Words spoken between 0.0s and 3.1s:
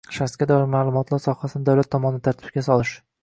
Shaxsga doir ma’lumotlar sohasini davlat tomonidan tartibga solish